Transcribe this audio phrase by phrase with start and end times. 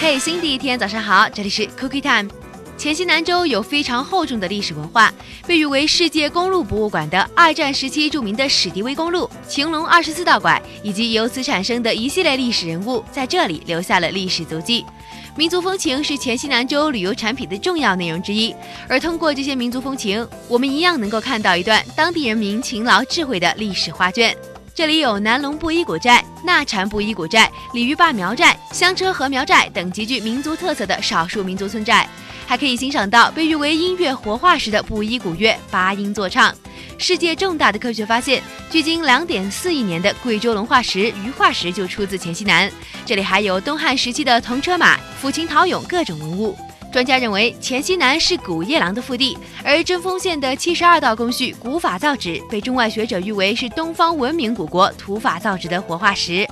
[0.00, 2.30] 嘿，新的一天早上好，这里是 Cookie Time。
[2.76, 5.12] 黔西南州有非常厚重的历史文化，
[5.44, 14.86] 被誉为世界公路博物馆的二战时期著名的史迪威公路、晴隆二十四道拐，以及由此产生的一系列历史人物，在这里留下了历史足迹。
[15.36, 18.54] 民族风情是黔西南州旅游产品的重要内容之一，
[18.88, 24.32] 而通过这些民族风情，我们一样能够看到一段当地人民勤劳智慧的历史画卷。
[24.78, 32.08] 这里有南龙布依古寨、纳禅布依古寨、鲤鱼坝苗寨、香车河苗寨等极具民族特色的少数民族村寨，
[32.46, 36.54] 还可以欣赏到被誉为音乐活化石的布依古乐八音坐唱。
[36.96, 42.70] 世界重大的科学发现，距今两点四亿年的贵州龙化石鱼化石就出自黔西南。
[43.04, 46.56] 这里还有东汉时期的铜车马、抚琴陶俑各种文物。
[46.90, 56.46] 专家认为，黔西南是古夜郎的腹地，而贞丰县的七十二道工序古法造纸被中外学者誉为是东方文明古国土法造纸的活化石。